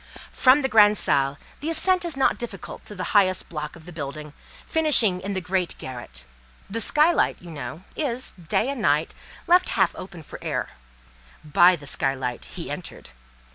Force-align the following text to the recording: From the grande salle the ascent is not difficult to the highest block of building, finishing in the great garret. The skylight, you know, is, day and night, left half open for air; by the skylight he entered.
From 0.31 0.63
the 0.63 0.67
grande 0.67 0.97
salle 0.97 1.37
the 1.59 1.69
ascent 1.69 2.03
is 2.03 2.17
not 2.17 2.39
difficult 2.39 2.83
to 2.85 2.95
the 2.95 3.03
highest 3.13 3.49
block 3.49 3.75
of 3.75 3.85
building, 3.93 4.33
finishing 4.65 5.21
in 5.21 5.33
the 5.33 5.41
great 5.41 5.77
garret. 5.77 6.23
The 6.67 6.81
skylight, 6.81 7.37
you 7.39 7.51
know, 7.51 7.83
is, 7.95 8.31
day 8.31 8.69
and 8.69 8.81
night, 8.81 9.13
left 9.45 9.69
half 9.77 9.95
open 9.95 10.23
for 10.23 10.39
air; 10.41 10.69
by 11.43 11.75
the 11.75 11.85
skylight 11.85 12.45
he 12.45 12.71
entered. 12.71 13.11